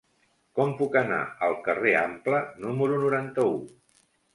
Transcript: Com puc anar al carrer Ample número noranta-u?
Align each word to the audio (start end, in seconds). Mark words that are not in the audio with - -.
Com 0.59 0.73
puc 0.79 0.97
anar 1.01 1.21
al 1.49 1.55
carrer 1.69 1.95
Ample 2.03 2.43
número 2.67 3.03
noranta-u? 3.09 3.59